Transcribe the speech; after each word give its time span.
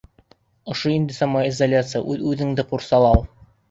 Ошо 0.75 0.93
инде 0.95 1.17
«самоизоляция», 1.19 2.05
үҙ-үҙеңде 2.17 2.71
ҡурсалау. 2.75 3.27